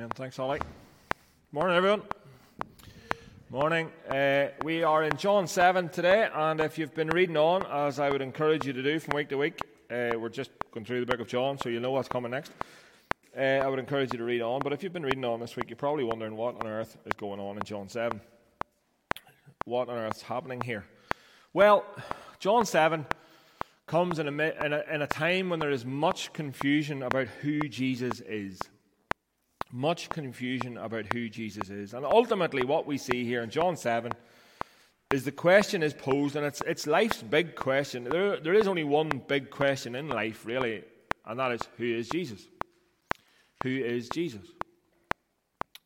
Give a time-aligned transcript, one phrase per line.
[0.00, 0.08] Amen.
[0.14, 0.60] Thanks, Ollie.
[1.52, 2.00] Morning, everyone.
[3.50, 3.92] Morning.
[4.08, 8.08] Uh, we are in John 7 today, and if you've been reading on, as I
[8.08, 9.60] would encourage you to do from week to week,
[9.90, 12.50] uh, we're just going through the book of John, so you know what's coming next.
[13.36, 15.54] Uh, I would encourage you to read on, but if you've been reading on this
[15.54, 18.18] week, you're probably wondering what on earth is going on in John 7.
[19.66, 20.86] What on earth's happening here?
[21.52, 21.84] Well,
[22.38, 23.04] John 7
[23.86, 27.60] comes in a, in a, in a time when there is much confusion about who
[27.68, 28.58] Jesus is
[29.72, 31.94] much confusion about who Jesus is.
[31.94, 34.12] And ultimately, what we see here in John 7
[35.12, 38.04] is the question is posed, and it's, it's life's big question.
[38.04, 40.84] There, there is only one big question in life, really,
[41.26, 42.46] and that is who is Jesus?
[43.62, 44.46] Who is Jesus?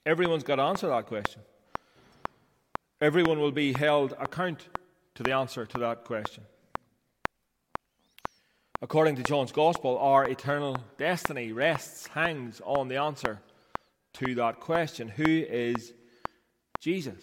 [0.07, 1.43] Everyone's got to answer that question.
[3.01, 4.69] Everyone will be held account
[5.15, 6.45] to the answer to that question.
[8.83, 13.41] According to John's Gospel, our eternal destiny rests, hangs on the answer
[14.15, 15.93] to that question Who is
[16.81, 17.23] Jesus?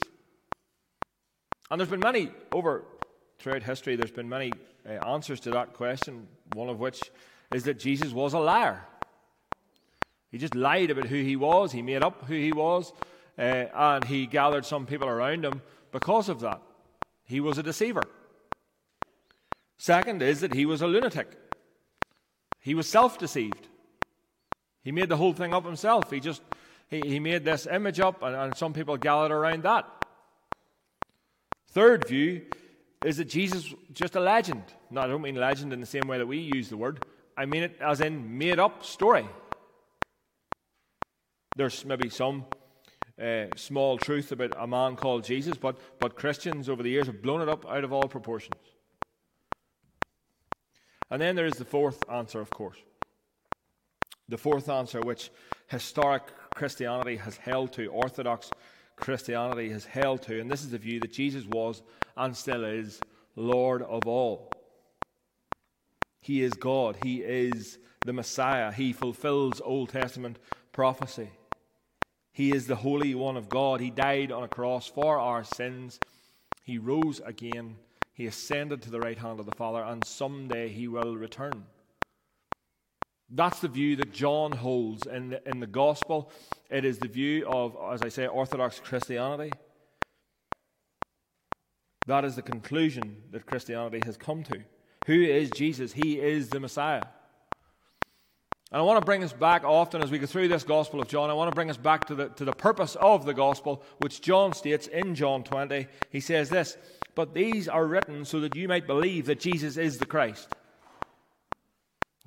[1.69, 2.83] And there's been many, over
[3.39, 4.51] throughout history, there's been many
[4.87, 7.01] uh, answers to that question, one of which
[7.53, 8.85] is that Jesus was a liar.
[10.31, 12.93] He just lied about who he was, he made up who he was,
[13.37, 16.61] uh, and he gathered some people around him because of that.
[17.25, 18.03] He was a deceiver.
[19.77, 21.37] Second is that he was a lunatic.
[22.59, 23.67] He was self deceived.
[24.83, 26.11] He made the whole thing up himself.
[26.11, 26.41] He just
[26.91, 29.87] he, he made this image up, and, and some people gathered around that.
[31.69, 32.43] Third view
[33.05, 34.63] is that Jesus just a legend.
[34.91, 37.03] No, I don't mean legend in the same way that we use the word.
[37.35, 39.27] I mean it as in made up story.
[41.55, 42.45] There's maybe some
[43.21, 47.21] uh, small truth about a man called Jesus, but, but Christians over the years have
[47.21, 48.61] blown it up out of all proportions.
[51.09, 52.77] And then there is the fourth answer, of course.
[54.29, 55.29] The fourth answer, which
[55.67, 56.23] historic
[56.55, 58.51] Christianity has held to, Orthodox
[58.95, 61.81] Christianity has held to, and this is the view that Jesus was
[62.15, 62.99] and still is
[63.35, 64.51] Lord of all.
[66.21, 70.37] He is God, He is the Messiah, He fulfills Old Testament
[70.71, 71.31] prophecy.
[72.33, 73.81] He is the Holy One of God.
[73.81, 75.99] He died on a cross for our sins.
[76.63, 77.75] He rose again.
[78.13, 81.65] He ascended to the right hand of the Father, and someday He will return.
[83.33, 86.31] That's the view that John holds in the, in the gospel.
[86.69, 89.51] It is the view of, as I say, Orthodox Christianity.
[92.07, 94.59] That is the conclusion that Christianity has come to.
[95.05, 95.93] Who is Jesus?
[95.93, 97.03] He is the Messiah.
[98.71, 101.07] And I want to bring us back often as we go through this Gospel of
[101.07, 101.29] John.
[101.29, 104.21] I want to bring us back to the, to the purpose of the Gospel, which
[104.21, 105.87] John states in John 20.
[106.09, 106.77] He says this
[107.15, 110.53] But these are written so that you might believe that Jesus is the Christ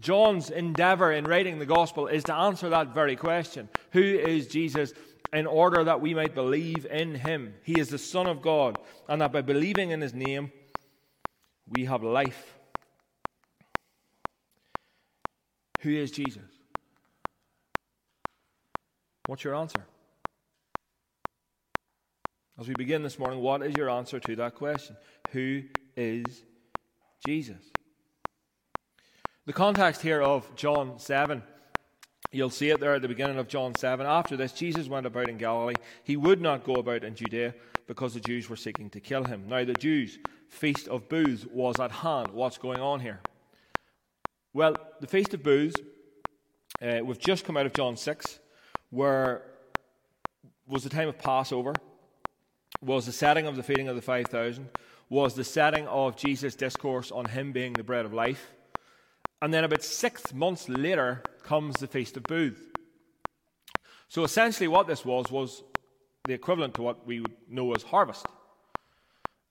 [0.04, 4.92] John's endeavor in writing the gospel is to answer that very question Who is Jesus?
[5.32, 7.54] In order that we might believe in him.
[7.64, 8.78] He is the Son of God,
[9.08, 10.52] and that by believing in his name,
[11.70, 12.54] we have life.
[15.80, 16.42] Who is Jesus?
[19.26, 19.84] What's your answer?
[22.60, 24.96] As we begin this morning, what is your answer to that question?
[25.30, 25.62] Who
[25.96, 26.44] is
[27.26, 27.72] Jesus?
[29.46, 31.42] The context here of John 7,
[32.32, 34.06] you'll see it there at the beginning of John 7.
[34.06, 35.74] After this, Jesus went about in Galilee.
[36.02, 37.54] He would not go about in Judea
[37.86, 39.44] because the Jews were seeking to kill him.
[39.46, 40.18] Now, the Jews'
[40.48, 42.30] feast of booths was at hand.
[42.30, 43.20] What's going on here?
[44.54, 45.76] Well, the feast of booths,
[46.80, 48.38] uh, we've just come out of John 6,
[48.88, 49.42] where
[50.66, 51.74] was the time of Passover,
[52.80, 54.70] was the setting of the feeding of the 5,000,
[55.10, 58.53] was the setting of Jesus' discourse on him being the bread of life
[59.44, 62.62] and then about six months later comes the Feast of Booths.
[64.08, 65.62] So essentially, what this was was
[66.24, 68.24] the equivalent to what we would know as harvest.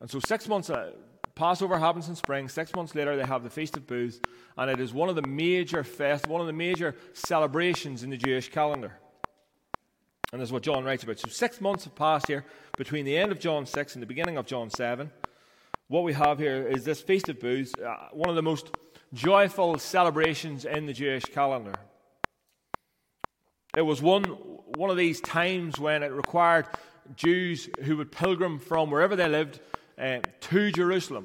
[0.01, 0.93] And so, six months, uh,
[1.35, 2.49] Passover happens in spring.
[2.49, 4.19] Six months later, they have the Feast of Booths,
[4.57, 8.17] and it is one of the major fest, one of the major celebrations in the
[8.17, 8.93] Jewish calendar.
[10.31, 11.19] And this is what John writes about.
[11.19, 12.46] So, six months have passed here
[12.79, 15.11] between the end of John 6 and the beginning of John 7.
[15.87, 18.72] What we have here is this Feast of Booths, uh, one of the most
[19.13, 21.75] joyful celebrations in the Jewish calendar.
[23.77, 26.67] It was one, one of these times when it required
[27.15, 29.59] Jews who would pilgrim from wherever they lived
[29.97, 31.23] uh, to Jerusalem.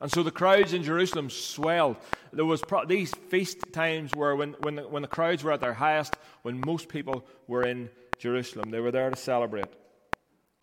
[0.00, 1.96] And so the crowds in Jerusalem swelled.
[2.32, 5.60] There was pro- these feast times were when, when, the, when the crowds were at
[5.60, 7.88] their highest, when most people were in
[8.18, 8.70] Jerusalem.
[8.70, 9.66] They were there to celebrate.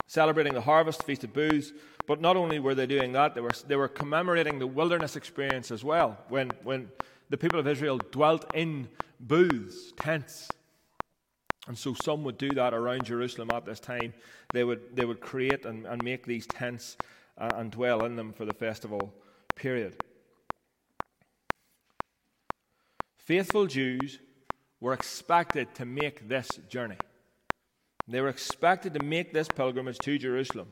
[0.07, 1.71] Celebrating the harvest, feast of booths,
[2.10, 5.70] but not only were they doing that, they were, they were commemorating the wilderness experience
[5.70, 6.90] as well, when, when
[7.30, 8.88] the people of Israel dwelt in
[9.20, 10.50] booths, tents.
[11.68, 14.16] And so some would do that around Jerusalem at this time.
[14.54, 16.98] They would, they would create and, and make these tents
[17.38, 19.14] and, and dwell in them for the festival
[19.56, 19.94] period.
[23.18, 24.18] Faithful Jews
[24.82, 26.98] were expected to make this journey.
[28.08, 30.70] They were expected to make this pilgrimage to Jerusalem.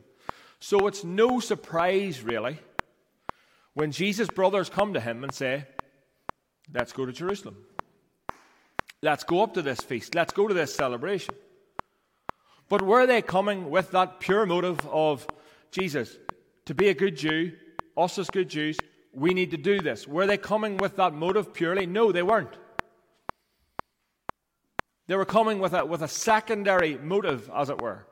[0.60, 2.58] So it's no surprise, really,
[3.74, 5.66] when Jesus' brothers come to him and say,
[6.72, 7.56] Let's go to Jerusalem.
[9.00, 10.14] Let's go up to this feast.
[10.14, 11.34] Let's go to this celebration.
[12.68, 15.26] But were they coming with that pure motive of
[15.70, 16.16] Jesus,
[16.66, 17.52] to be a good Jew,
[17.96, 18.76] us as good Jews,
[19.12, 20.06] we need to do this?
[20.06, 21.86] Were they coming with that motive purely?
[21.86, 22.56] No, they weren't.
[25.06, 28.06] They were coming with a, with a secondary motive, as it were.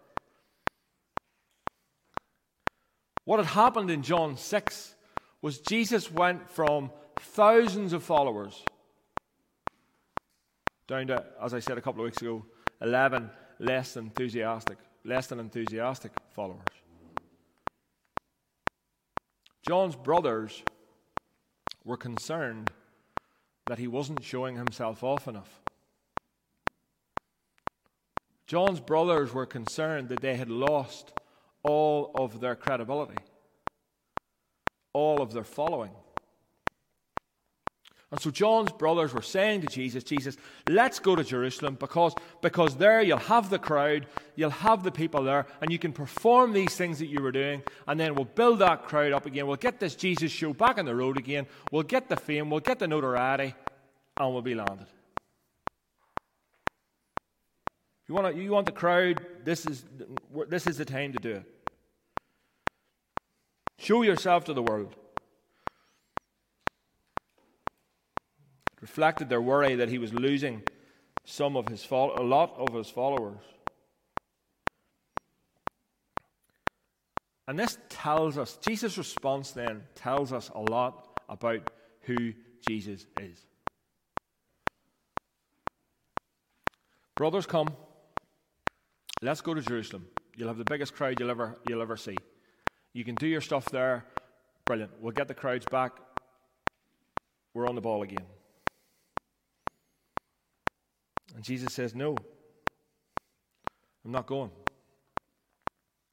[3.26, 4.94] What had happened in John 6
[5.42, 8.62] was Jesus went from thousands of followers
[10.86, 12.46] down to, as I said a couple of weeks ago,
[12.80, 13.28] 11
[13.58, 16.62] less than enthusiastic, less than enthusiastic followers.
[19.66, 20.62] John's brothers
[21.84, 22.70] were concerned
[23.66, 25.62] that he wasn't showing himself off enough.
[28.46, 31.10] John's brothers were concerned that they had lost
[31.66, 33.16] all of their credibility,
[34.92, 35.90] all of their following.
[38.12, 40.36] And so John's brothers were saying to Jesus, Jesus,
[40.68, 45.24] let's go to Jerusalem because, because there you'll have the crowd, you'll have the people
[45.24, 48.60] there, and you can perform these things that you were doing, and then we'll build
[48.60, 49.48] that crowd up again.
[49.48, 51.48] We'll get this Jesus show back on the road again.
[51.72, 53.56] We'll get the fame, we'll get the notoriety,
[54.18, 54.86] and we'll be landed.
[58.08, 59.84] You want, you want the crowd, this is,
[60.48, 61.55] this is the time to do it.
[63.78, 64.94] Show yourself to the world.
[68.72, 70.62] It reflected their worry that he was losing
[71.24, 73.42] some of his a lot of his followers.
[77.48, 81.70] And this tells us, Jesus' response then tells us a lot about
[82.02, 82.32] who
[82.66, 83.38] Jesus is.
[87.14, 87.68] Brothers, come.
[89.22, 90.06] Let's go to Jerusalem.
[90.36, 92.16] You'll have the biggest crowd you'll ever, you'll ever see.
[92.96, 94.06] You can do your stuff there.
[94.64, 94.90] Brilliant.
[95.02, 95.92] We'll get the crowds back.
[97.52, 98.24] We're on the ball again.
[101.34, 102.16] And Jesus says, No,
[104.02, 104.50] I'm not going.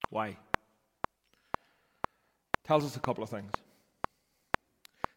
[0.09, 0.35] Why?
[2.65, 3.53] Tells us a couple of things.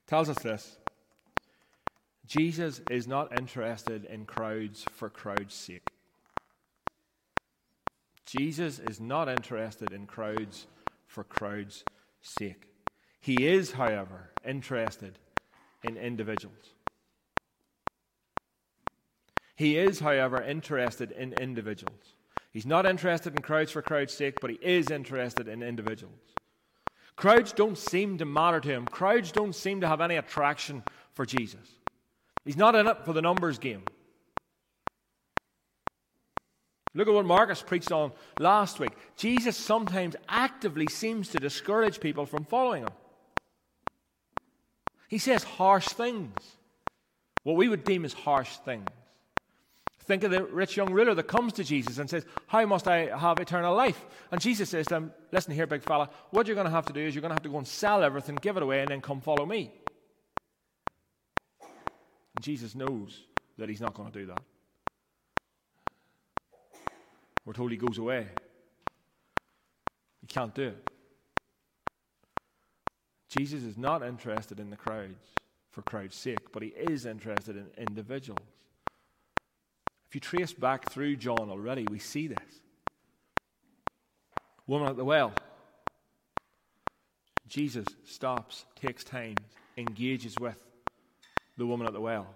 [0.06, 0.76] Tells us this
[2.28, 5.90] Jesus is not interested in crowds for crowds' sake.
[8.24, 10.68] Jesus is not interested in crowds
[11.06, 11.84] for crowds'
[12.20, 12.68] sake.
[13.20, 15.18] He is, however, interested
[15.82, 16.74] in individuals.
[19.56, 22.14] He is, however, interested in individuals.
[22.52, 26.20] He's not interested in crowds for crowds' sake, but he is interested in individuals.
[27.16, 28.86] Crowds don't seem to matter to him.
[28.86, 30.82] Crowds don't seem to have any attraction
[31.14, 31.68] for Jesus.
[32.44, 33.82] He's not in it for the numbers game.
[36.96, 38.10] Look at what Marcus preached on
[38.40, 38.92] last week.
[39.16, 42.92] Jesus sometimes actively seems to discourage people from following him.
[45.08, 46.34] He says harsh things,
[47.42, 48.88] what we would deem as harsh things.
[50.04, 53.14] Think of the rich young ruler that comes to Jesus and says, How must I
[53.16, 54.06] have eternal life?
[54.30, 56.92] And Jesus says to him, Listen here, big fella, what you're going to have to
[56.92, 58.88] do is you're going to have to go and sell everything, give it away, and
[58.88, 59.70] then come follow me.
[61.60, 63.20] And Jesus knows
[63.58, 64.40] that he's not going to do that.
[67.46, 68.26] We're told he goes away.
[70.20, 70.90] He can't do it.
[73.30, 75.32] Jesus is not interested in the crowds
[75.70, 78.40] for crowds' sake, but he is interested in individuals.
[80.08, 82.60] If you trace back through John already, we see this.
[84.66, 85.32] Woman at the well.
[87.48, 89.36] Jesus stops, takes time,
[89.76, 90.60] engages with
[91.56, 92.26] the woman at the well.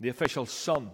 [0.00, 0.90] The official son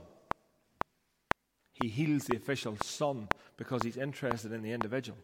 [1.81, 5.19] he heals the official son because he's interested in the individual.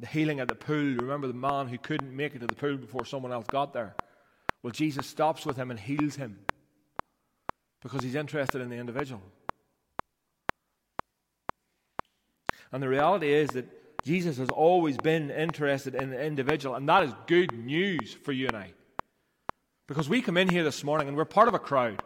[0.00, 2.76] The healing at the pool, remember the man who couldn't make it to the pool
[2.76, 3.94] before someone else got there?
[4.62, 6.38] Well, Jesus stops with him and heals him
[7.82, 9.22] because he's interested in the individual.
[12.72, 13.66] And the reality is that
[14.04, 18.46] Jesus has always been interested in the individual, and that is good news for you
[18.46, 18.72] and I.
[19.86, 22.02] Because we come in here this morning and we're part of a crowd.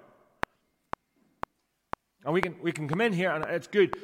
[2.25, 3.97] And we can, we can come in here, and it's good.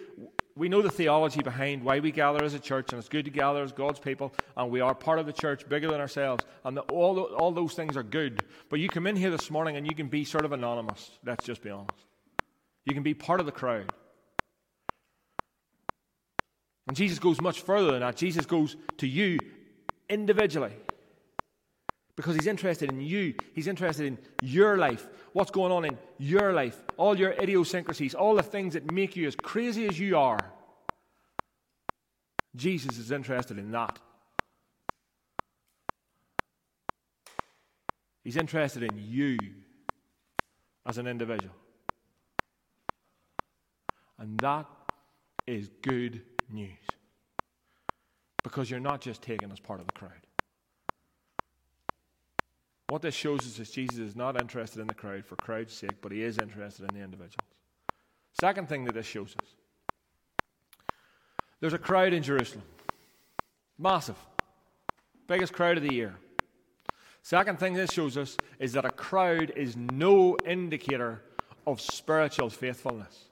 [0.57, 3.31] We know the theology behind why we gather as a church, and it's good to
[3.31, 6.77] gather as God's people, and we are part of the church, bigger than ourselves, and
[6.77, 8.43] the, all, all those things are good.
[8.69, 11.11] But you come in here this morning and you can be sort of anonymous.
[11.25, 12.05] Let's just be honest.
[12.87, 13.93] You can be part of the crowd.
[16.89, 18.17] And Jesus goes much further than that.
[18.17, 19.39] Jesus goes to you
[20.09, 20.73] individually
[22.19, 23.33] because he's interested in you.
[23.55, 28.35] He's interested in your life, what's going on in your life, all your idiosyncrasies, all
[28.35, 30.41] the things that make you as crazy as you are.
[32.57, 34.01] Jesus is interested in that.
[38.25, 39.39] He's interested in you
[40.87, 41.55] as an individual.
[44.19, 44.67] And that
[45.47, 46.73] is good news.
[48.43, 50.28] Because you're not just taken as part of the crowd.
[52.89, 56.01] What this shows us is Jesus is not interested in the crowd for crowd's sake,
[56.01, 57.37] but he is interested in the individuals.
[58.41, 59.49] Second thing that this shows us
[61.61, 62.63] there's a crowd in Jerusalem.
[63.79, 64.17] Massive.
[65.27, 66.15] Biggest crowd of the year.
[67.23, 71.21] Second thing this shows us is that a crowd is no indicator
[71.67, 73.25] of spiritual faithfulness.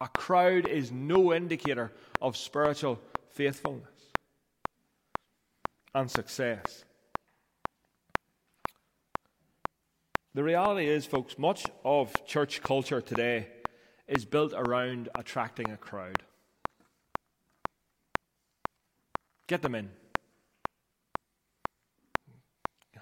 [0.00, 1.92] A crowd is no indicator
[2.22, 3.93] of spiritual faithfulness
[5.94, 6.84] and success.
[10.34, 13.46] The reality is, folks, much of church culture today
[14.08, 16.24] is built around attracting a crowd.
[19.46, 19.90] Get them in.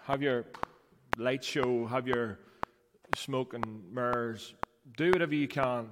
[0.04, 0.44] Have your
[1.16, 2.38] light show, have your
[3.16, 4.54] smoke and mirrors.
[4.96, 5.88] Do whatever you can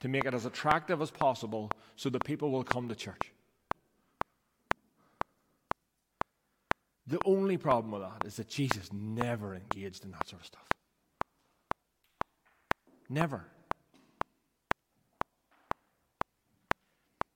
[0.00, 3.32] to make it as attractive as possible so that people will come to church.
[7.10, 10.66] The only problem with that is that Jesus never engaged in that sort of stuff.
[13.08, 13.44] Never.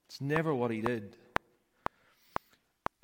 [0.07, 1.17] It's never what he did.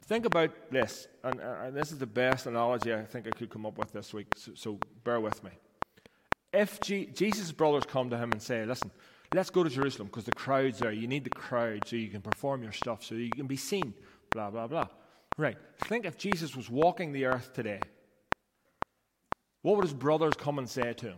[0.03, 3.65] Think about this, and, and, this is the best analogy I think I could come
[3.65, 5.51] up with this week, so, so bear with me.
[6.53, 8.91] If G- Jesus' brothers come to him and say, Listen,
[9.33, 10.91] let's go to Jerusalem because the crowd's there.
[10.91, 13.93] You need the crowd so you can perform your stuff, so you can be seen,
[14.31, 14.87] blah, blah, blah.
[15.41, 15.57] Right.
[15.85, 17.79] Think if Jesus was walking the earth today,
[19.63, 21.17] what would his brothers come and say to him?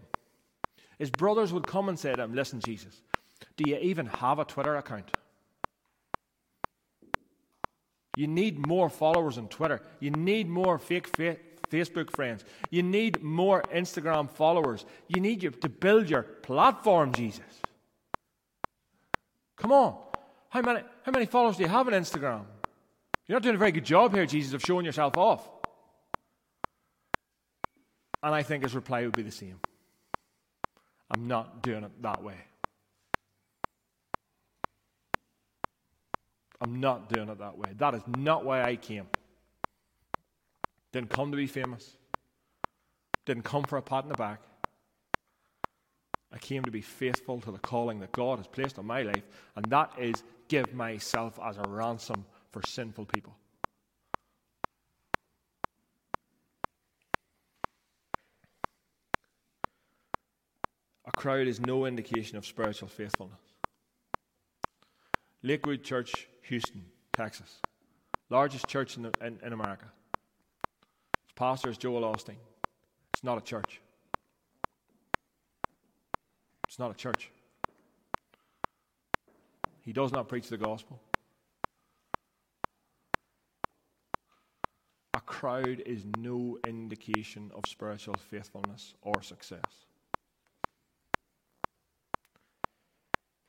[0.97, 3.01] His brothers would come and say to him, Listen, Jesus,
[3.57, 5.11] do you even have a Twitter account?
[8.15, 9.81] You need more followers on Twitter.
[9.99, 11.35] You need more fake fa-
[11.69, 12.45] Facebook friends.
[12.69, 14.85] You need more Instagram followers.
[15.09, 17.59] You need to build your platform, Jesus.
[19.57, 19.97] Come on.
[20.47, 22.45] How many, how many followers do you have on Instagram?
[23.27, 25.47] You're not doing a very good job here, Jesus, of showing yourself off.
[28.21, 29.59] And I think his reply would be the same
[31.11, 32.37] I'm not doing it that way.
[36.61, 37.69] I'm not doing it that way.
[37.77, 39.07] That is not why I came.
[40.93, 41.97] Didn't come to be famous.
[43.25, 44.41] Didn't come for a pat in the back.
[46.31, 49.23] I came to be faithful to the calling that God has placed on my life,
[49.55, 53.35] and that is give myself as a ransom for sinful people.
[61.05, 63.39] A crowd is no indication of spiritual faithfulness.
[65.41, 67.59] Lakewood Church, Houston, Texas.
[68.29, 69.85] Largest church in, the, in, in America.
[71.23, 72.37] Its pastor is Joel Osteen.
[73.13, 73.81] It's not a church.
[76.67, 77.29] It's not a church.
[79.81, 80.99] He does not preach the gospel.
[85.43, 89.59] A crowd is no indication of spiritual faithfulness or success.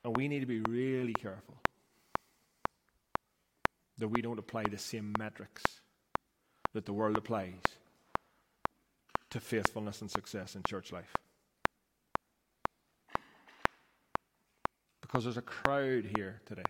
[0.03, 1.55] And we need to be really careful
[3.99, 5.63] that we don't apply the same metrics
[6.73, 7.61] that the world applies
[9.31, 11.15] to faithfulness and success in church life.
[15.01, 16.65] Because there's a crowd here today.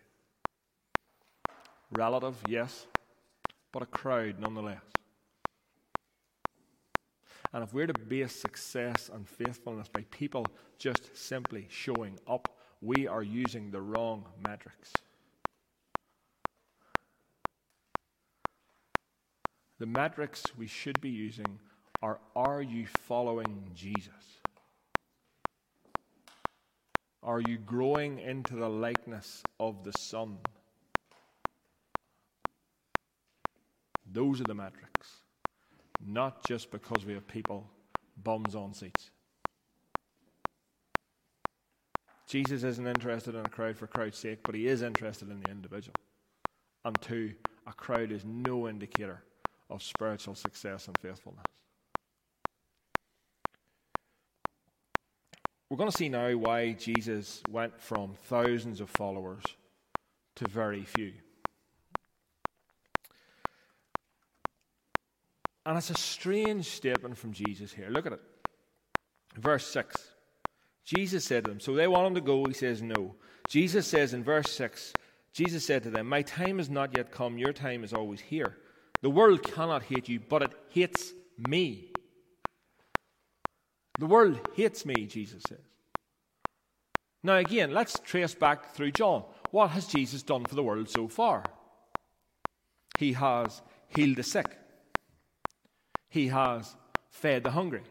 [1.92, 2.86] Relative, yes,
[3.72, 4.82] but a crowd nonetheless.
[7.54, 10.44] And if we're to base success and faithfulness by people
[10.76, 12.48] just simply showing up,
[12.82, 14.92] we are using the wrong metrics.
[19.78, 21.60] The metrics we should be using
[22.02, 24.40] are Are you following Jesus?
[27.22, 30.38] Are you growing into the likeness of the Son?
[34.12, 34.93] Those are the metrics,
[36.06, 37.70] not just because we have people
[38.22, 39.10] bums on seats.
[42.26, 45.50] Jesus isn't interested in a crowd for crowd's sake, but he is interested in the
[45.50, 45.94] individual.
[46.84, 47.34] And two,
[47.66, 49.22] a crowd is no indicator
[49.70, 51.44] of spiritual success and faithfulness.
[55.74, 59.42] we're going to see now why Jesus went from thousands of followers
[60.36, 61.14] to very few.
[65.74, 67.88] And it's a strange statement from Jesus here.
[67.90, 68.20] Look at it.
[69.36, 70.08] Verse 6.
[70.84, 72.44] Jesus said to them, so they want him to go.
[72.44, 73.16] He says, No.
[73.48, 74.92] Jesus says in verse 6,
[75.32, 77.38] Jesus said to them, My time has not yet come.
[77.38, 78.56] Your time is always here.
[79.02, 81.12] The world cannot hate you, but it hates
[81.48, 81.90] me.
[83.98, 85.58] The world hates me, Jesus says.
[87.24, 89.24] Now, again, let's trace back through John.
[89.50, 91.42] What has Jesus done for the world so far?
[92.96, 94.56] He has healed the sick,
[96.14, 96.76] he has
[97.10, 97.82] fed the hungry,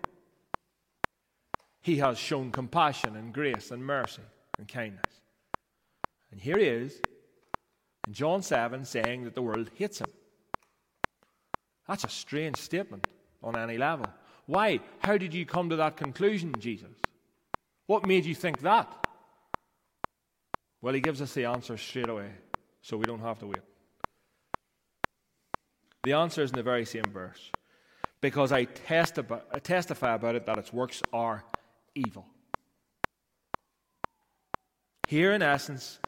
[1.82, 4.22] he has shown compassion and grace and mercy
[4.58, 5.12] and kindness.
[6.32, 7.01] And here he is
[8.08, 10.08] in John 7 saying that the world hates him.
[11.86, 13.06] That's a strange statement
[13.44, 14.06] on any level.
[14.46, 14.80] Why?
[15.00, 16.96] How did you come to that conclusion, Jesus?
[17.88, 18.88] What made you think that?
[20.82, 22.32] Well, he gives us the answer straight away,
[22.82, 23.63] so we don't have to wait.
[26.06, 27.51] The answer is in the very same verse.
[28.24, 31.44] Because I, testify, I testify about it that its works are
[31.94, 32.25] evil.
[35.10, 36.00] Here, in essence,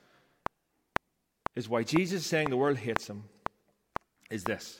[1.57, 3.25] is why Jesus is saying the world hates him
[4.31, 4.79] is this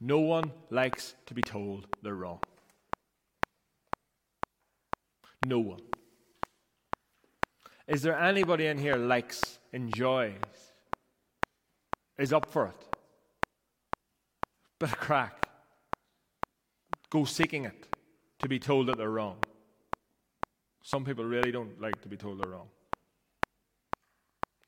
[0.00, 2.38] no one likes to be told they're wrong.
[5.44, 5.82] No one.
[7.88, 10.36] Is there anybody in here likes, enjoys,
[12.18, 12.96] is up for it?
[14.78, 15.42] Bit of crack.
[17.12, 17.88] Go seeking it
[18.38, 19.36] to be told that they're wrong.
[20.82, 22.68] Some people really don't like to be told they're wrong.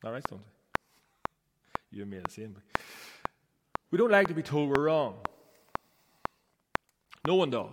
[0.05, 1.97] All right, don't they?
[1.97, 2.55] You and me the same.
[3.91, 5.15] We don't like to be told we're wrong.
[7.27, 7.71] No one does.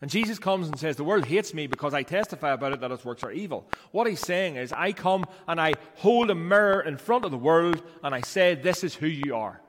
[0.00, 2.92] And Jesus comes and says, The world hates me because I testify about it that
[2.92, 3.68] its works are evil.
[3.90, 7.38] What he's saying is, I come and I hold a mirror in front of the
[7.38, 9.60] world and I say, This is who you are.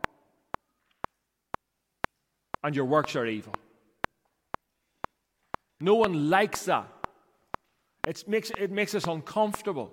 [2.64, 3.56] And your works are evil.
[5.84, 6.88] No one likes that.
[8.08, 9.92] It makes, it makes us uncomfortable.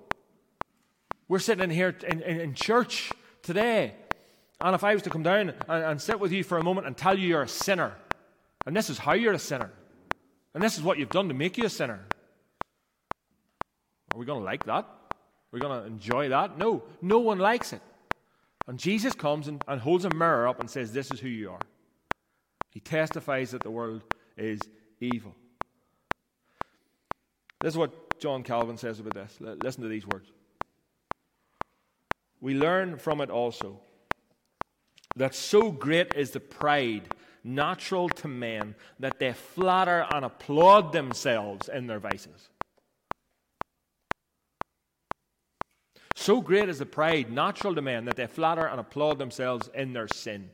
[1.27, 3.11] We're sitting in here in, in, in church
[3.43, 3.95] today,
[4.61, 6.87] and if I was to come down and, and sit with you for a moment
[6.87, 7.97] and tell you you're a sinner,
[8.67, 9.73] and this is how you're a sinner,
[10.55, 12.07] and this is what you've done to make you a sinner,
[14.15, 14.85] are we going to like that?
[14.85, 16.57] Are we going to enjoy that?
[16.57, 17.83] No, no one likes it.
[18.69, 21.51] And Jesus comes and, and holds a mirror up and says, This is who you
[21.51, 21.61] are.
[22.69, 24.03] He testifies that the world
[24.37, 24.61] is
[25.01, 25.35] evil.
[27.61, 29.37] This is what John Calvin says about this.
[29.41, 30.31] Listen to these words.
[32.41, 33.81] We learn from it also
[35.17, 41.69] that so great is the pride natural to men that they flatter and applaud themselves
[41.69, 42.49] in their vices.
[46.15, 49.93] So great is the pride natural to men that they flatter and applaud themselves in
[49.93, 50.51] their sin.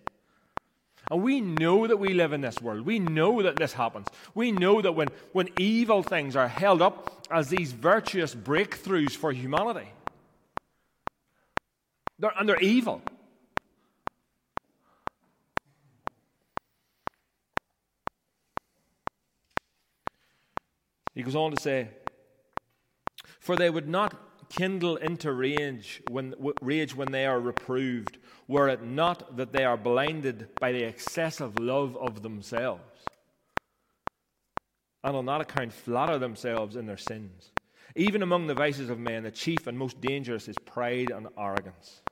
[1.10, 2.84] And we know that we live in this world.
[2.84, 4.08] We know that this happens.
[4.34, 9.30] We know that when, when evil things are held up as these virtuous breakthroughs for
[9.32, 9.88] humanity,
[12.18, 13.02] they're, and they're evil.
[21.14, 21.88] He goes on to say,
[23.40, 24.14] For they would not
[24.50, 29.76] kindle into rage when, rage when they are reproved, were it not that they are
[29.76, 32.82] blinded by the excessive love of themselves,
[35.02, 37.52] and on that account flatter themselves in their sins.
[37.94, 42.02] Even among the vices of men, the chief and most dangerous is pride and arrogance.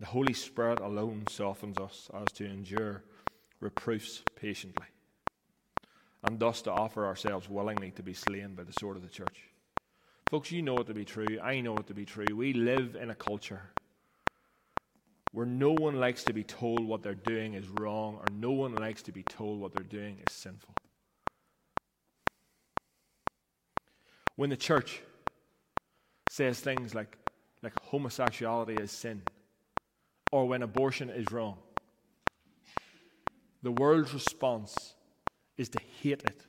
[0.00, 3.04] The Holy Spirit alone softens us as to endure
[3.60, 4.86] reproofs patiently
[6.24, 9.50] and thus to offer ourselves willingly to be slain by the sword of the church.
[10.28, 11.38] Folks, you know it to be true.
[11.40, 12.34] I know it to be true.
[12.34, 13.62] We live in a culture
[15.36, 18.74] where no one likes to be told what they're doing is wrong, or no one
[18.74, 20.74] likes to be told what they're doing is sinful.
[24.36, 25.02] When the church
[26.30, 27.18] says things like,
[27.62, 29.20] like homosexuality is sin,
[30.32, 31.58] or when abortion is wrong,
[33.62, 34.94] the world's response
[35.58, 36.46] is to hate it.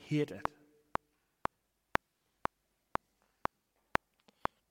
[0.00, 0.48] Hate it.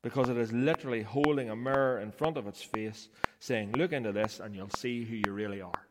[0.04, 3.08] Because it is literally holding a mirror in front of its face,
[3.40, 5.88] saying, Look into this and you'll see who you really are.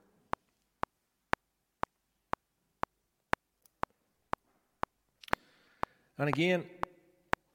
[6.18, 6.64] And again,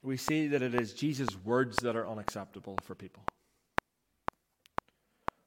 [0.02, 3.24] we see that it is Jesus' words that are unacceptable for people.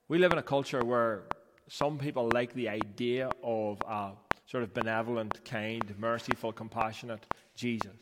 [0.08, 1.24] We live in a culture where
[1.68, 4.12] some people like the idea of a
[4.46, 7.96] sort of benevolent, kind, merciful, compassionate Jesus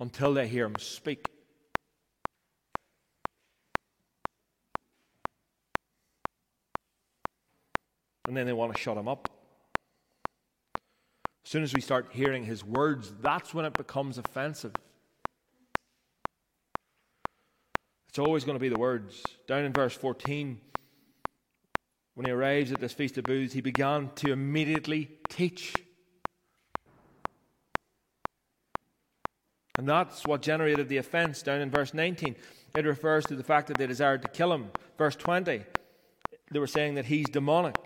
[0.00, 1.33] until they hear him speak.
[8.34, 9.28] And then they want to shut him up.
[11.44, 14.72] As soon as we start hearing his words, that's when it becomes offensive.
[18.08, 19.22] It's always going to be the words.
[19.46, 20.60] Down in verse 14,
[22.14, 25.76] when he arrives at this Feast of Booths, he began to immediately teach.
[29.78, 32.34] And that's what generated the offense down in verse 19.
[32.76, 34.72] It refers to the fact that they desired to kill him.
[34.98, 35.62] Verse 20,
[36.50, 37.76] they were saying that he's demonic.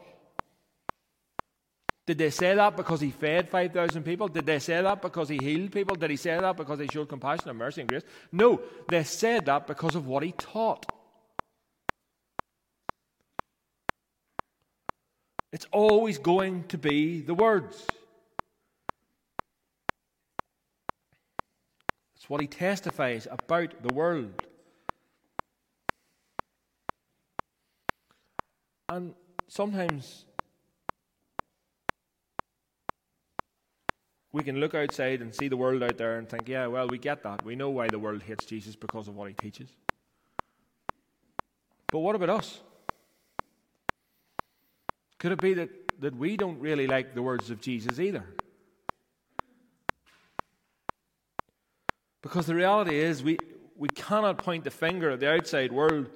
[2.09, 4.29] Did they say that because he fed 5,000 people?
[4.29, 5.94] Did they say that because he healed people?
[5.94, 8.03] Did he say that because he showed compassion and mercy and grace?
[8.33, 10.87] No, they said that because of what he taught.
[15.53, 17.87] It's always going to be the words.
[22.16, 24.42] It's what he testifies about the world.
[28.88, 29.14] And
[29.47, 30.25] sometimes
[34.33, 36.99] we can look outside and see the world out there and think, yeah, well, we
[36.99, 37.45] get that.
[37.45, 39.71] We know why the world hates Jesus because of what he teaches.
[41.91, 42.61] But what about us?
[45.19, 48.25] Could it be that, that we don't really like the words of Jesus either?
[52.21, 53.38] Because the reality is, we,
[53.77, 56.11] we cannot point the finger at the outside world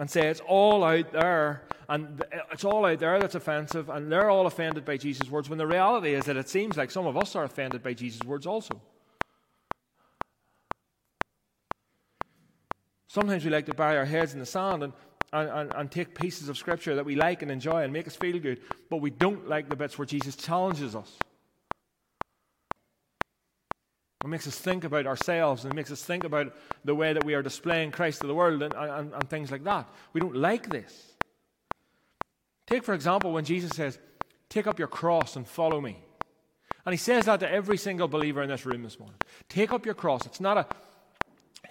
[0.00, 4.10] and say it's all out there and eh, it's all out there that's offensive and
[4.10, 7.06] they're all offended by Jesus' words when the reality is that it seems like some
[7.06, 8.80] of us are offended by Jesus' words also.
[13.08, 14.92] Sometimes we like to bury our heads in the sand and,
[15.34, 18.16] and, and, and take pieces of scripture that we like and enjoy and make us
[18.16, 21.12] feel good, but we don't like the bits where Jesus challenges us.
[24.22, 26.54] It makes us think about ourselves and it makes us think about
[26.84, 29.64] the way that we are displaying Christ to the world and, and, and things like
[29.64, 29.88] that.
[30.12, 31.12] We don't like this.
[32.66, 33.98] Take, for example, when Jesus says,
[34.50, 35.96] Take up your cross and follow me.
[36.84, 39.16] And he says that to every single believer in this room this morning.
[39.48, 40.26] Take up your cross.
[40.26, 40.66] It's not a,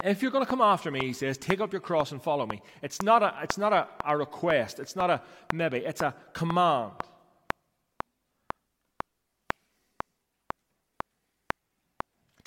[0.03, 2.45] if you're going to come after me, he says, take up your cross and follow
[2.45, 2.61] me.
[2.81, 4.79] It's not a, it's not a, a request.
[4.79, 5.21] It's not a
[5.53, 5.79] maybe.
[5.79, 6.93] It's a command.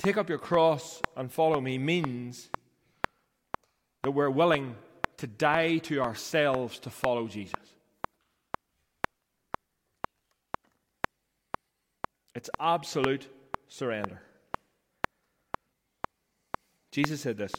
[0.03, 2.49] Take up your cross and follow me means
[4.03, 4.75] that we're willing
[5.17, 7.53] to die to ourselves to follow Jesus.
[12.35, 13.27] It's absolute
[13.69, 14.21] surrender.
[16.91, 17.53] Jesus said this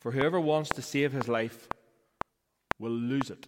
[0.00, 1.68] For whoever wants to save his life
[2.80, 3.46] will lose it.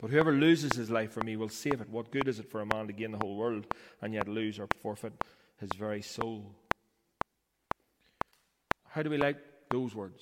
[0.00, 1.90] But whoever loses his life for me will save it.
[1.90, 3.66] What good is it for a man to gain the whole world
[4.00, 5.12] and yet lose or forfeit
[5.60, 6.54] his very soul.
[8.88, 9.36] How do we like
[9.70, 10.18] those words?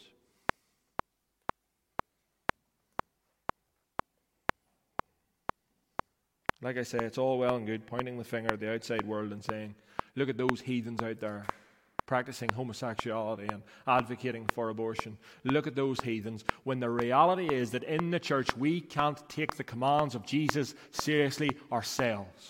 [6.60, 9.32] Like I say, it's all well and good pointing the finger at the outside world
[9.32, 9.76] and saying,
[10.16, 11.46] look at those heathens out there
[12.08, 15.16] practicing homosexuality and advocating for abortion.
[15.44, 16.42] Look at those heathens.
[16.64, 20.74] When the reality is that in the church we can't take the commands of Jesus
[20.90, 22.48] seriously ourselves.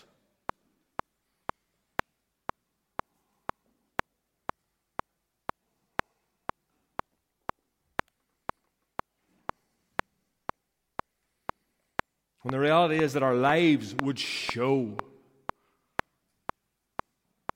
[12.48, 14.96] When the reality is that our lives would show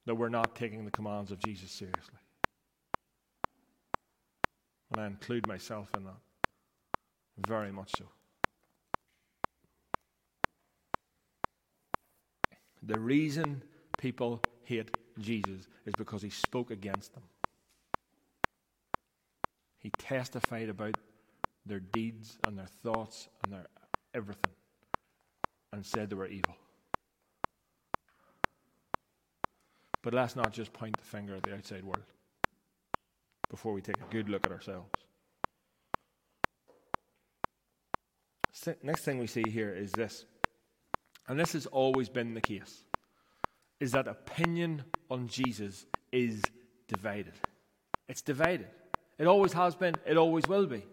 [0.05, 2.19] that we're not taking the commands of Jesus seriously.
[4.91, 6.19] And I include myself in that.
[7.47, 8.05] Very much so.
[12.83, 13.63] The reason
[13.97, 17.23] people hate Jesus is because he spoke against them.
[19.79, 20.97] He testified about
[21.65, 23.65] their deeds and their thoughts and their
[24.13, 24.53] everything
[25.73, 26.55] and said they were evil.
[30.03, 32.03] But let's not just point the finger at the outside world
[33.49, 34.89] before we take a good look at ourselves.
[38.81, 40.25] Next thing we see here is this,
[41.27, 42.83] and this has always been the case,
[43.79, 46.41] is that opinion on Jesus is
[46.87, 47.33] divided.
[48.07, 48.67] It's divided.
[49.17, 50.85] It always has been, it always will be.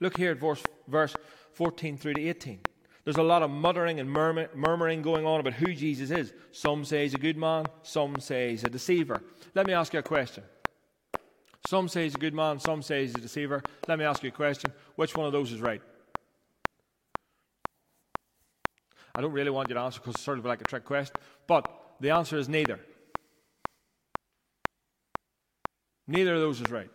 [0.00, 1.14] Look here at verse, verse
[1.52, 2.60] 14 through to 18.
[3.04, 6.32] There's a lot of muttering and murmur, murmuring going on about who Jesus is.
[6.52, 9.22] Some say he's a good man, some say he's a deceiver.
[9.54, 10.42] Let me ask you a question.
[11.66, 13.62] Some say he's a good man, some say he's a deceiver.
[13.88, 14.72] Let me ask you a question.
[14.96, 15.82] Which one of those is right?
[19.14, 21.14] I don't really want you to answer because it's sort of like a trick question.
[21.46, 21.68] But
[22.00, 22.80] the answer is neither.
[26.06, 26.90] Neither of those is right.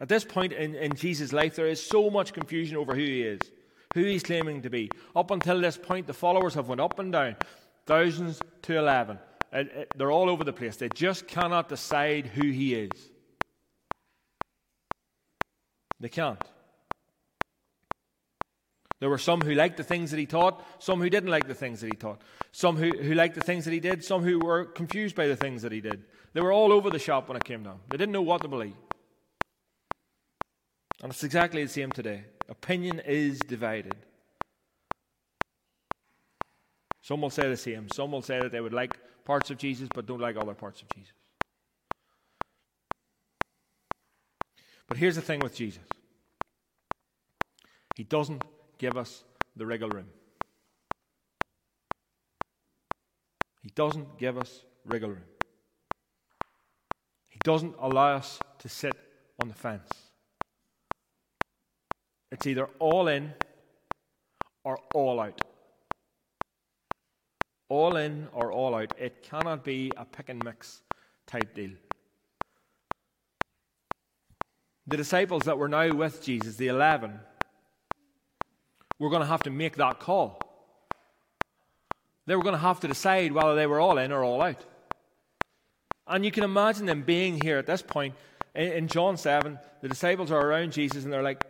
[0.00, 3.22] At this point in, in Jesus' life, there is so much confusion over who he
[3.22, 3.40] is,
[3.94, 4.90] who he's claiming to be.
[5.14, 7.36] Up until this point, the followers have went up and down,
[7.86, 9.18] thousands to eleven.
[9.52, 10.76] It, it, uh, they're all over the place.
[10.76, 12.90] They just cannot decide who he is.
[15.98, 16.42] They can't.
[19.00, 21.54] There were some who liked the things that he taught, some who didn't like the
[21.54, 22.20] things that he taught,
[22.52, 25.36] some who, who liked the things that he did, some who were confused by the
[25.36, 26.04] things that he did.
[26.32, 27.80] They were all over the shop when it came down.
[27.88, 28.76] They didn't know what to believe.
[31.02, 32.24] And it's exactly the same today.
[32.48, 33.94] Opinion is divided.
[37.00, 37.88] Some will say the same.
[37.92, 40.82] Some will say that they would like parts of Jesus but don't like other parts
[40.82, 41.12] of Jesus.
[44.88, 45.82] But here's the thing with Jesus
[47.96, 48.42] He doesn't
[48.78, 49.24] give us
[49.56, 50.08] the wriggle room.
[53.62, 55.24] He doesn't give us wriggle room.
[57.28, 58.94] He doesn't allow us to sit
[59.40, 60.09] on the fence.
[62.32, 63.32] It's either all in
[64.64, 65.40] or all out.
[67.68, 68.92] All in or all out.
[68.98, 70.82] It cannot be a pick and mix
[71.26, 71.70] type deal.
[74.86, 77.20] The disciples that were now with Jesus, the 11,
[78.98, 80.40] were going to have to make that call.
[82.26, 84.64] They were going to have to decide whether they were all in or all out.
[86.06, 88.14] And you can imagine them being here at this point
[88.54, 89.58] in John 7.
[89.80, 91.44] The disciples are around Jesus and they're like,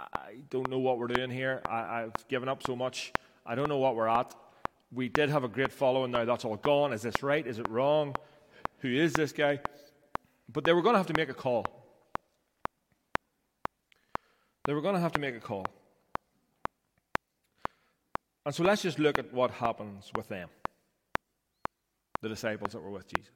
[0.00, 1.62] I don't know what we're doing here.
[1.66, 3.12] I, have given up so much.
[3.46, 4.34] I don't know what we're at.
[4.92, 6.10] We did have a great following.
[6.10, 6.92] Now that's all gone.
[6.92, 7.46] Is this right?
[7.46, 8.14] Is it wrong?
[8.80, 9.60] Who is this guy?
[10.52, 11.66] But they were going to have to make a call.
[14.66, 15.66] They were going to have to make a call.
[18.46, 20.48] And so let's just look at what happens with them,
[22.20, 23.32] the disciples that were with Jesus.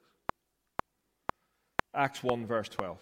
[1.94, 2.98] Acts 1, verse 12.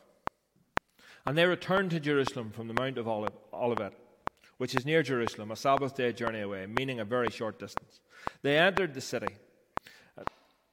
[1.27, 3.09] And they returned to Jerusalem from the Mount of
[3.53, 3.93] Olivet,
[4.59, 8.01] which is near Jerusalem, a Sabbath day journey away, meaning a very short distance.
[8.43, 9.35] They entered the city.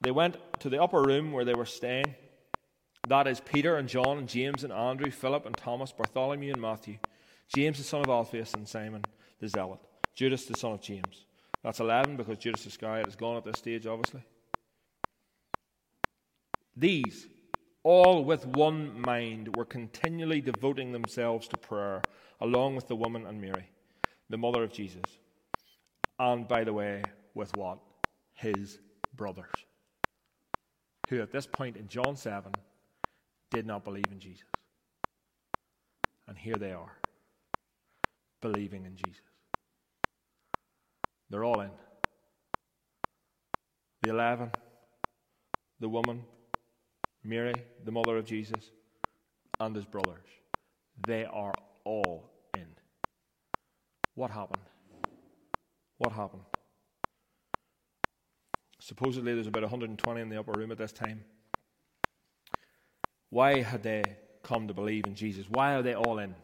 [0.02, 2.16] They went to the upper room where they were staying.
[3.08, 7.00] That is Peter and John and James and Andrew, Philip and Thomas, Bartholomew and Matthew,
[7.54, 9.04] James the son of Alphaeus and Simon
[9.39, 9.80] the Zealot,
[10.16, 11.26] Judas the son of James.
[11.63, 14.24] That's 11 because Judas Iscariot is gone at this stage, obviously.
[16.76, 17.28] These
[17.84, 22.02] all with one mind, were continually devoting themselves to prayer,
[22.39, 23.69] along with the woman and Mary,
[24.30, 25.04] the mother of Jesus.
[26.19, 27.80] And by the way, with what?
[28.36, 28.80] His
[29.15, 29.46] brothers,
[31.10, 32.52] who at this point in John 7
[33.52, 34.48] did not believe in Jesus.
[36.28, 36.98] And here they are,
[38.41, 39.22] believing in Jesus.
[41.30, 41.72] They're all in.
[44.02, 44.52] The eleven,
[45.80, 46.24] the woman,
[47.24, 48.72] Mary, the mother of Jesus,
[49.60, 50.28] and his brothers.
[51.08, 51.54] They are
[51.86, 52.68] all in.
[54.16, 54.64] What happened?
[55.98, 56.44] What happened?
[58.80, 61.24] Supposedly there's about 120 in the upper room at this time.
[63.30, 64.04] Why had they
[64.44, 65.46] come to believe in Jesus?
[65.50, 66.36] Why are they all in?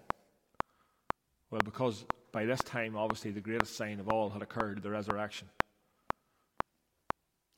[1.51, 5.49] Well, because by this time, obviously, the greatest sign of all had occurred the resurrection.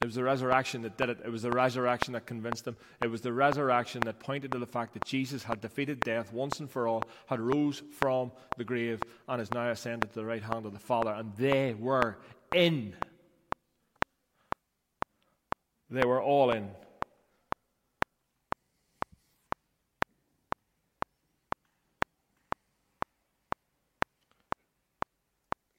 [0.02, 1.20] It was the resurrection that did it.
[1.24, 2.76] It was the resurrection that convinced them.
[3.04, 6.60] It was the resurrection that pointed to the fact that Jesus had defeated death once
[6.60, 10.42] and for all, had rose from the grave, and is now ascended to the right
[10.42, 11.12] hand of the Father.
[11.12, 12.18] And they were
[12.52, 12.96] in.
[15.92, 16.68] They were all in.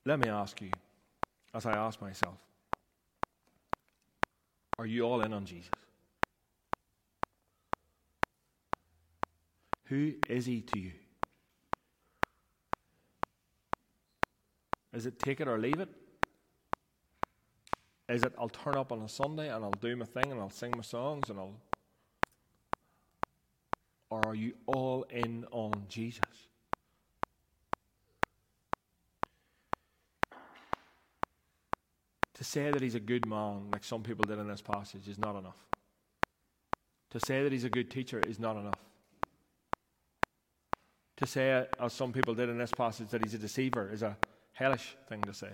[0.05, 0.71] Let me ask you,
[1.55, 2.35] as I ask myself,
[4.79, 5.71] are you all in on Jesus?
[9.85, 10.93] Who is he to you?
[14.93, 15.89] Is it take it or leave it?
[18.09, 20.51] Is it I'll turn up on a Sunday and I'll do my thing and I'll
[20.51, 21.55] sing my songs and I'll.
[24.11, 26.21] Or are you all in on Jesus?
[32.53, 35.37] Say that he's a good man, like some people did in this passage, is not
[35.37, 35.57] enough.
[37.11, 38.79] To say that he's a good teacher is not enough.
[41.17, 44.17] To say, as some people did in this passage, that he's a deceiver is a
[44.53, 45.49] hellish thing to say.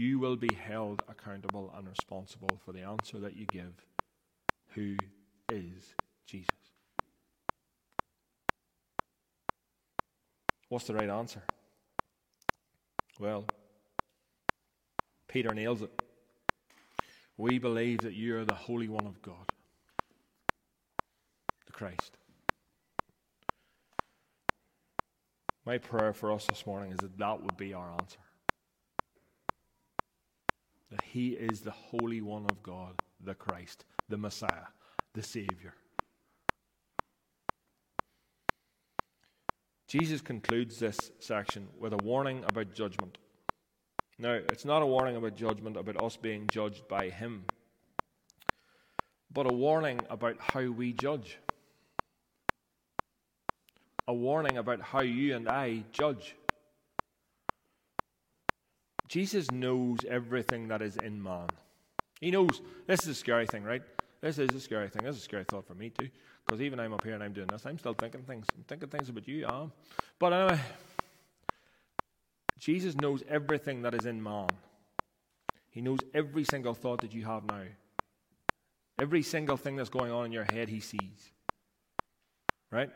[0.00, 3.72] You will be held accountable and responsible for the answer that you give.
[4.74, 4.96] Who
[5.50, 5.94] is
[6.26, 6.57] Jesus?
[10.68, 11.42] What's the right answer?
[13.18, 13.44] Well,
[15.26, 15.90] Peter nails it.
[17.36, 19.46] We believe that you are the Holy One of God,
[21.66, 22.16] the Christ.
[25.64, 28.18] My prayer for us this morning is that that would be our answer.
[30.90, 34.68] That He is the Holy One of God, the Christ, the Messiah,
[35.14, 35.74] the Savior.
[39.88, 43.16] Jesus concludes this section with a warning about judgment.
[44.18, 47.44] Now, it's not a warning about judgment about us being judged by Him,
[49.32, 51.38] but a warning about how we judge.
[54.06, 56.34] A warning about how you and I judge.
[59.08, 61.48] Jesus knows everything that is in man.
[62.20, 62.60] He knows.
[62.86, 63.82] This is a scary thing, right?
[64.20, 65.04] This is a scary thing.
[65.04, 66.08] This is a scary thought for me, too.
[66.44, 68.46] Because even I'm up here and I'm doing this, I'm still thinking things.
[68.56, 69.72] I'm thinking things about you, I am.
[70.18, 70.60] But anyway.
[72.58, 74.48] Jesus knows everything that is in man.
[75.70, 77.62] He knows every single thought that you have now.
[79.00, 81.32] Every single thing that's going on in your head, he sees.
[82.72, 82.90] Right?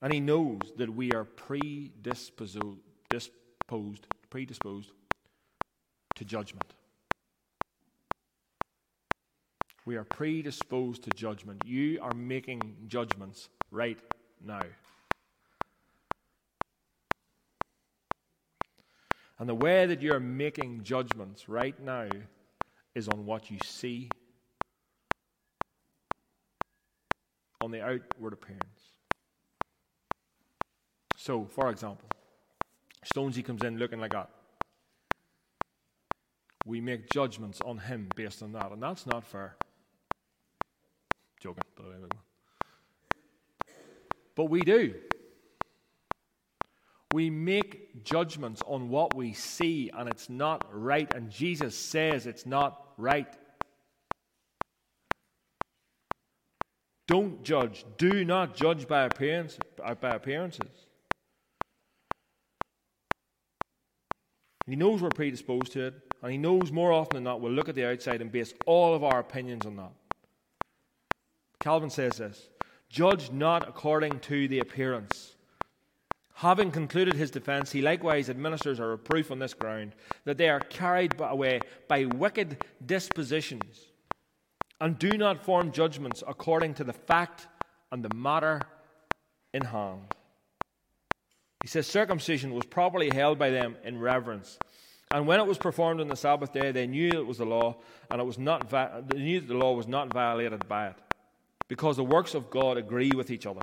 [0.00, 2.58] And he knows that we are predisposed,
[3.10, 4.92] disposed, predisposed
[6.14, 6.72] to judgment.
[9.90, 11.62] We are predisposed to judgment.
[11.66, 13.98] You are making judgments right
[14.40, 14.62] now.
[19.40, 22.08] And the way that you're making judgments right now
[22.94, 24.08] is on what you see,
[27.60, 28.92] on the outward appearance.
[31.16, 32.08] So, for example,
[33.12, 34.30] Stonesy comes in looking like that.
[36.64, 39.56] We make judgments on him based on that, and that's not fair.
[44.34, 44.94] But we do
[47.12, 52.46] we make judgments on what we see and it's not right, and Jesus says it's
[52.46, 53.34] not right.
[57.08, 57.84] Don't judge.
[57.98, 60.86] Do not judge by, appearance, uh, by appearances.
[64.66, 67.68] He knows we're predisposed to it, and he knows more often than not we'll look
[67.68, 69.90] at the outside and base all of our opinions on that.
[71.60, 72.48] Calvin says this
[72.88, 75.36] Judge not according to the appearance
[76.40, 79.94] Having concluded his defence, he likewise administers a reproof on this ground
[80.24, 83.78] that they are carried away by wicked dispositions
[84.80, 87.46] and do not form judgments according to the fact
[87.92, 88.62] and the matter
[89.52, 90.14] in hand.
[91.60, 94.58] He says circumcision was properly held by them in reverence.
[95.10, 97.76] And when it was performed on the Sabbath day, they knew it was the law,
[98.10, 100.96] and it was not they knew that the law was not violated by it,
[101.70, 103.60] because the works of God agree with each other.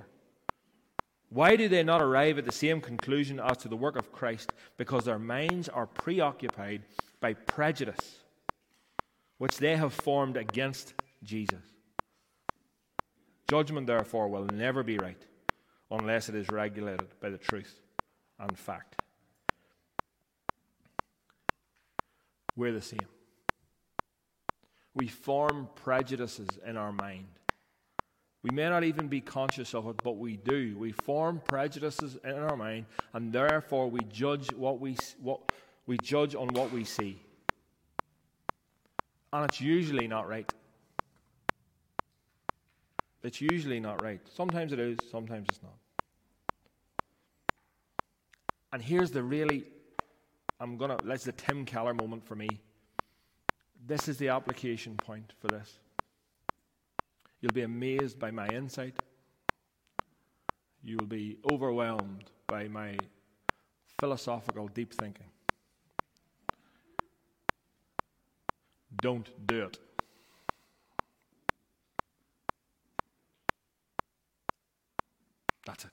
[1.28, 4.50] Why do they not arrive at the same conclusion as to the work of Christ?
[4.78, 6.84] Because their minds are preoccupied
[7.20, 8.20] by prejudice,
[9.36, 11.60] which they have formed against Jesus.
[13.50, 15.22] Judgment, therefore, will never be right
[15.90, 17.78] unless it is regulated by the truth
[18.40, 19.02] and fact.
[22.56, 23.00] We're the same.
[24.94, 27.26] We form prejudices in our mind.
[28.42, 30.76] We may not even be conscious of it, but we do.
[30.78, 35.40] We form prejudices in our mind, and therefore we judge what we what
[35.86, 37.20] we judge on what we see.
[39.32, 40.50] And it's usually not right.
[43.24, 44.20] It's usually not right.
[44.32, 45.74] Sometimes it is, sometimes it's not.
[48.72, 49.64] And here's the really
[50.60, 52.48] I'm gonna let's the Tim Keller moment for me.
[53.86, 55.78] This is the application point for this.
[57.40, 58.94] You'll be amazed by my insight.
[60.82, 62.96] You will be overwhelmed by my
[64.00, 65.26] philosophical deep thinking.
[69.00, 69.78] Don't do it.
[75.66, 75.90] That's it.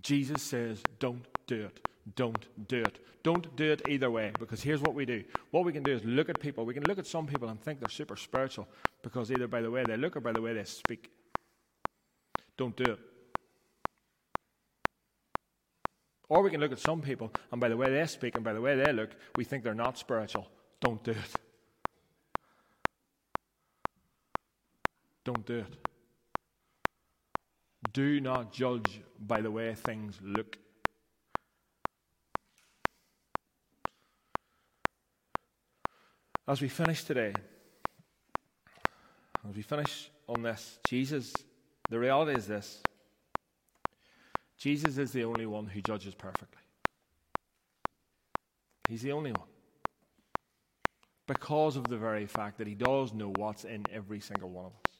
[0.00, 1.88] Jesus says, don't do it.
[2.16, 2.98] Don't do it.
[3.22, 5.24] Don't do it either way because here's what we do.
[5.50, 6.66] What we can do is look at people.
[6.66, 8.68] We can look at some people and think they're super spiritual
[9.02, 11.10] because either by the way they look or by the way they speak.
[12.58, 12.98] Don't do it.
[16.28, 18.52] Or we can look at some people and by the way they speak and by
[18.52, 20.48] the way they look, we think they're not spiritual.
[20.80, 21.34] Don't do it.
[25.24, 25.88] Don't do it.
[27.94, 30.58] Do not judge by the way things look.
[36.46, 37.32] As we finish today,
[39.48, 41.32] as we finish on this, Jesus,
[41.88, 42.82] the reality is this
[44.58, 46.60] Jesus is the only one who judges perfectly.
[48.88, 49.48] He's the only one.
[51.26, 54.72] Because of the very fact that he does know what's in every single one of
[54.72, 54.96] us.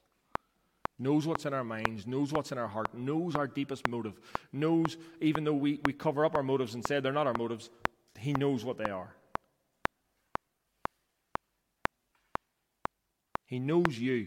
[0.98, 4.18] Knows what's in our minds, knows what's in our heart, knows our deepest motive,
[4.52, 7.68] knows, even though we, we cover up our motives and say they're not our motives,
[8.18, 9.14] he knows what they are.
[13.54, 14.26] He knows you.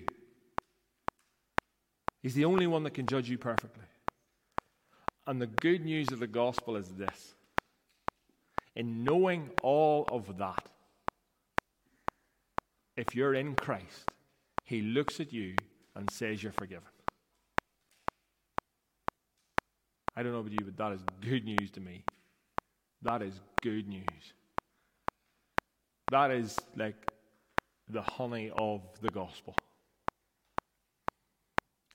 [2.23, 3.83] He's the only one that can judge you perfectly.
[5.27, 7.33] And the good news of the gospel is this
[8.73, 10.69] in knowing all of that,
[12.95, 14.09] if you're in Christ,
[14.63, 15.55] He looks at you
[15.93, 16.87] and says you're forgiven.
[20.15, 22.05] I don't know about you, but that is good news to me.
[23.01, 24.33] That is good news.
[26.11, 26.95] That is like
[27.89, 29.55] the honey of the gospel.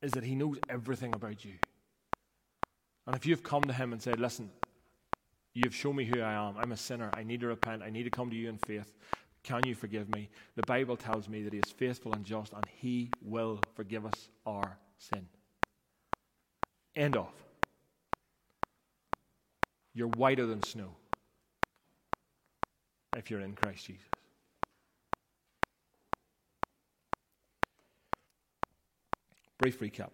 [0.00, 1.54] Is that He knows everything about you.
[3.06, 4.50] And if you've come to Him and said, Listen,
[5.54, 8.04] you've shown me who I am, I'm a sinner, I need to repent, I need
[8.04, 8.92] to come to you in faith,
[9.42, 10.28] can you forgive me?
[10.54, 14.28] The Bible tells me that He is faithful and just and He will forgive us
[14.46, 15.26] our sin.
[16.94, 17.32] End of.
[19.94, 20.94] You're whiter than snow
[23.16, 24.11] if you're in Christ Jesus.
[29.62, 30.12] Brief recap.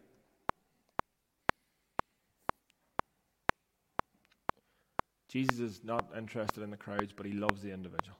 [5.31, 8.19] Jesus is not interested in the crowds, but he loves the individual.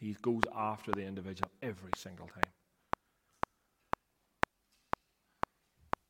[0.00, 2.52] He goes after the individual every single time.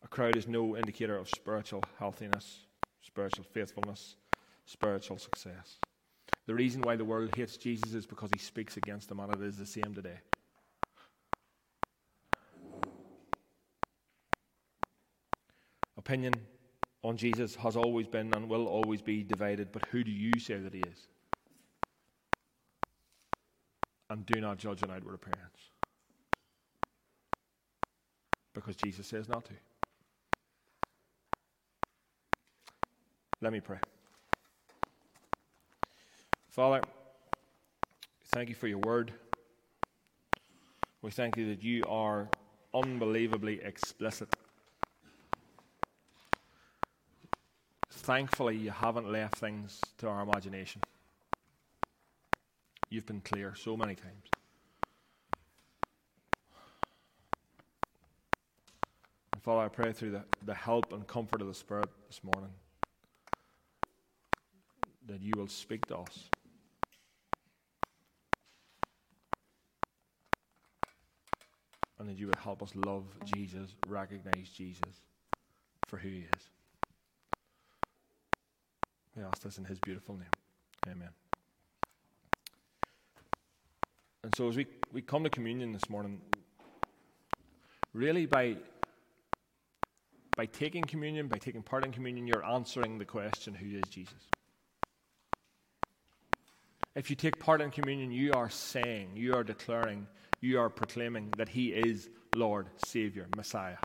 [0.03, 2.61] A crowd is no indicator of spiritual healthiness,
[3.03, 4.17] spiritual faithfulness,
[4.65, 5.77] spiritual success.
[6.47, 9.43] The reason why the world hates Jesus is because he speaks against them, and it
[9.43, 10.21] is the same today.
[16.05, 16.35] Opinion
[17.05, 20.57] on Jesus has always been and will always be divided, but who do you say
[20.57, 21.07] that he is?
[24.11, 25.61] And do not judge an outward appearance.
[28.53, 29.53] Because Jesus says not to.
[33.41, 33.79] Let me pray.
[36.49, 36.81] Father,
[38.33, 39.13] thank you for your word.
[41.01, 42.29] We thank you that you are
[42.75, 44.29] unbelievably explicit
[48.03, 50.81] thankfully, you haven't left things to our imagination.
[52.91, 54.29] You've been clear so many times.
[59.33, 62.51] And Father, I pray through the, the help and comfort of the Spirit this morning
[65.07, 66.29] that you will speak to us.
[71.99, 75.01] And that you would help us love Jesus, recognize Jesus
[75.87, 76.62] for who he is.
[79.17, 80.31] We ask this in his beautiful name.
[80.89, 81.11] Amen.
[84.25, 86.21] And so as we, we come to communion this morning,
[87.93, 88.57] really by
[90.35, 94.15] by taking communion, by taking part in communion, you're answering the question, who is Jesus?
[96.95, 100.07] If you take part in communion, you are saying, you are declaring,
[100.41, 103.77] you are proclaiming that He is Lord, Savior, Messiah,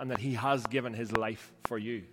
[0.00, 2.04] and that He has given His life for you.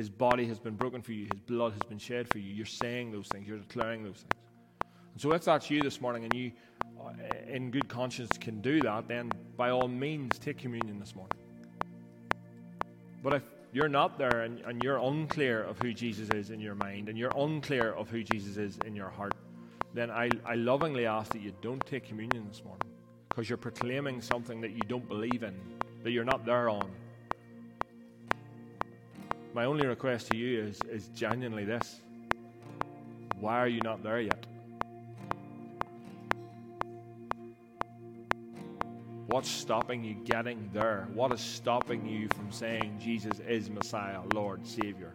[0.00, 2.50] His body has been broken for you, His blood has been shed for you.
[2.54, 4.32] You're saying those things, you're declaring those things.
[5.12, 6.52] And so, if that's you this morning and you,
[6.98, 7.12] uh,
[7.46, 11.36] in good conscience, can do that, then by all means take communion this morning.
[13.22, 13.42] But if
[13.74, 17.18] you're not there and, and you're unclear of who Jesus is in your mind and
[17.18, 19.36] you're unclear of who Jesus is in your heart,
[19.92, 22.88] then I, I lovingly ask that you don't take communion this morning
[23.28, 25.54] because you're proclaiming something that you don't believe in,
[26.04, 26.90] that you're not there on.
[29.52, 32.00] My only request to you is, is genuinely this
[33.40, 34.46] why are you not there yet?
[39.28, 41.08] What's stopping you getting there?
[41.14, 45.14] What is stopping you from saying Jesus is Messiah, Lord, Savior?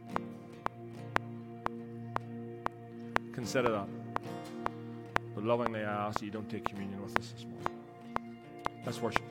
[3.33, 3.87] Consider that.
[5.35, 7.67] But lovingly, I ask you don't take communion with us this morning.
[8.85, 9.24] Let's worship.